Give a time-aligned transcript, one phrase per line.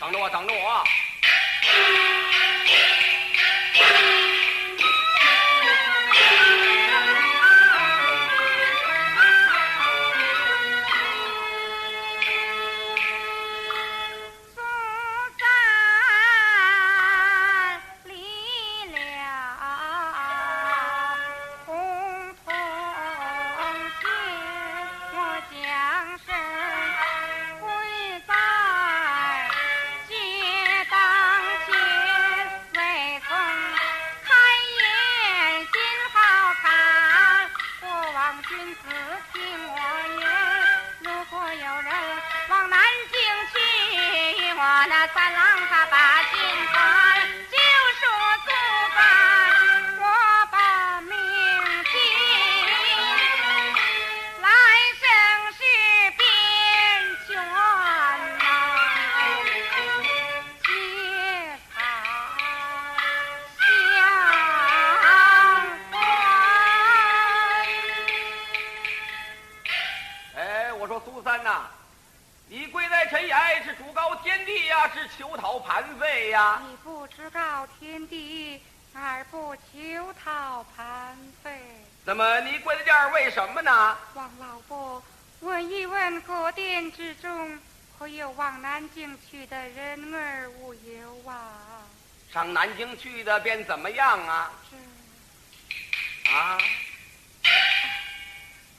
[0.00, 0.82] 等着我，等着我。
[82.04, 83.98] 怎么，你跪在这儿为什么呢？
[84.14, 85.02] 王老伯，
[85.40, 87.58] 问一问各店之中，
[87.98, 91.82] 可有往南京去的人儿无有啊？
[92.32, 94.50] 上南京去的便怎么样啊？
[94.70, 94.76] 是。
[96.32, 96.58] 啊。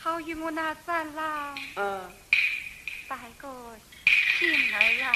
[0.00, 1.58] 好与我那三郎。
[1.76, 2.12] 嗯。
[3.08, 3.48] 带个
[4.38, 5.12] 信儿啊。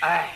[0.00, 0.28] 哎。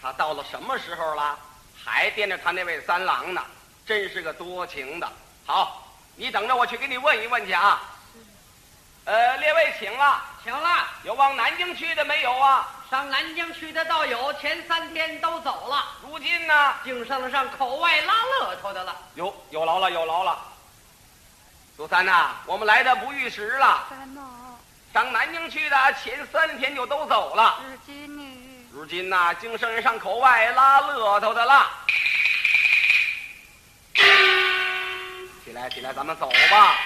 [0.00, 1.38] 他到了什么时候了，
[1.84, 3.40] 还惦着他那位三郎呢？
[3.86, 5.08] 真是个多情的。
[5.46, 7.80] 好，你等着，我去给你问一问去啊。
[9.04, 10.88] 呃，列位请了，请了。
[11.04, 12.68] 有往南京去的没有啊？
[12.90, 15.84] 上南京去的倒有，前三天都走了。
[16.02, 18.96] 如今呢，净剩上口外拉乐头的了。
[19.14, 20.38] 有有劳了，有劳了。
[21.76, 23.86] 苏三呐，我们来的不遇时了。
[23.88, 24.20] 三呐，
[24.92, 27.58] 上南京去的前三天就都走了。
[27.66, 28.22] 如今呢？
[28.70, 31.70] 如今呐，京商人上口外拉乐头的啦。
[35.44, 36.76] 起来，起来，咱们走吧。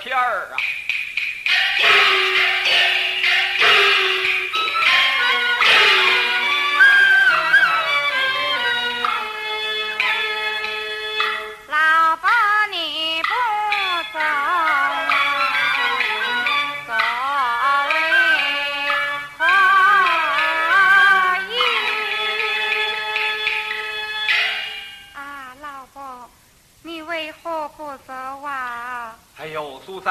[0.00, 0.56] 天儿啊。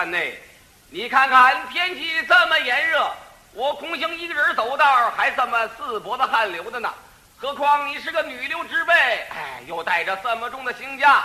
[0.08, 0.42] 三内，
[0.90, 3.14] 你看看天气这么炎热，
[3.52, 6.90] 我空行一个人走道还这么四脖子汗流的呢。
[7.38, 11.20] 何况你是个女流之辈，哎，又带着这么重的行枷。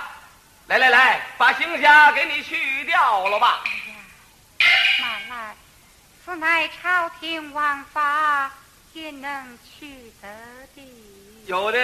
[0.67, 3.63] 来来来，把行枷给你去掉了吧。
[5.01, 5.55] 慢来，
[6.25, 8.51] 此乃朝廷王法，
[8.95, 10.29] 也能去得
[10.75, 10.83] 的。
[11.47, 11.79] 有的，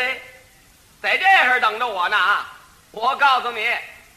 [1.00, 2.52] 在这儿等着我呢啊！
[2.90, 3.72] 我告诉你，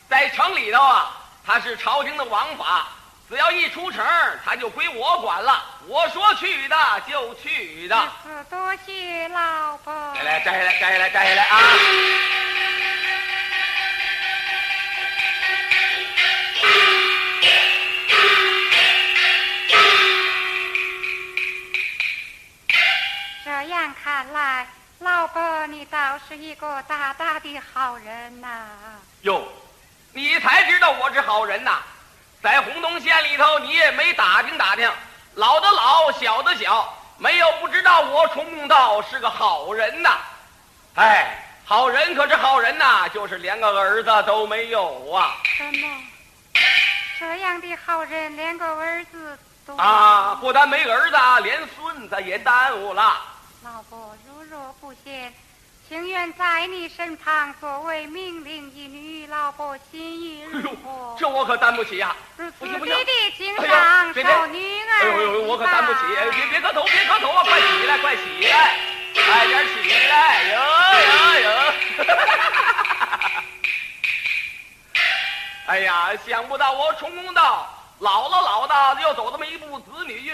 [0.09, 1.19] 在城里头啊。
[1.45, 2.87] 他是朝廷的王法，
[3.27, 4.05] 只要一出城，
[4.45, 5.63] 他就归我管了。
[5.87, 6.75] 我说去的
[7.09, 8.07] 就去的。
[8.49, 10.13] 多谢老伯。
[10.15, 11.61] 摘来，摘下来，摘下来，摘下来啊！
[23.43, 24.67] 这样看来，
[24.99, 28.67] 老伯你倒是一个大大的好人呐。
[29.21, 29.47] 哟。
[30.13, 31.79] 你才知道我是好人呐，
[32.43, 34.91] 在洪洞县里头，你也没打听打听，
[35.35, 40.17] 老的老，小的小，没有不知道我崇公道是个好人呐。
[40.95, 45.37] 哎，好人可是好人呐，就是连个儿子都没有啊！
[45.43, 45.87] 什么
[47.17, 53.15] 这样的好人连个儿子都啊，不但没儿子，连孙子也耽误了。
[53.63, 55.33] 老婆如若不嫌，
[55.91, 61.17] 情愿在你身旁作为命令一女，老伯心意如何？
[61.19, 62.15] 这我可担不起呀！
[62.37, 65.99] 如此不行不行弟经哎上呦别别受女儿，哎呦呦，我可担不起！
[66.15, 67.43] 哎别别磕头，别磕头啊！
[67.43, 68.77] 快起来，快起来，
[69.15, 69.73] 快点起
[70.07, 70.43] 来！
[70.53, 70.61] 哟
[71.03, 71.73] 哟哟！
[75.67, 77.67] 哎呀，想不到我重公道
[77.99, 80.33] 老了老的，又走这么一步子女运，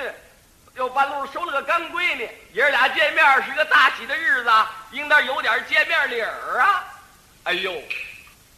[0.78, 4.52] 又半路收了个干闺女，爷儿俩见面是个大喜的日子，
[4.92, 6.86] 应当有点见面礼儿啊！
[7.46, 7.74] 哎呦，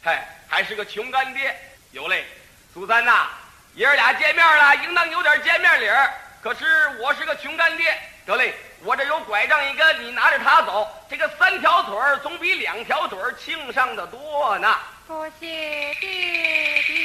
[0.04, 1.58] 嗨，还是个穷干爹，
[1.92, 2.26] 有嘞。
[2.74, 3.26] 苏三呐，
[3.74, 6.12] 爷儿俩见面了，应当有点见面礼儿。
[6.42, 14.76] 可是我是个穷干爹，得嘞，我这有拐杖一根，你拿着它走，这个三条腿儿总比两条腿儿轻上的多呢。
[15.08, 17.00] 多谢爹爹。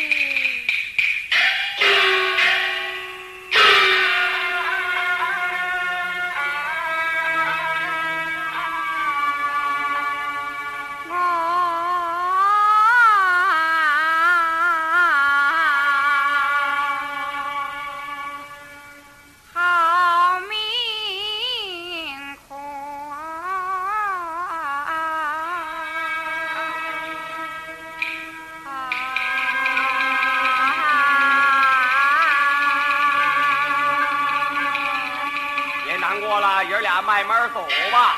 [36.08, 38.18] 难过了，爷儿俩慢慢走吧。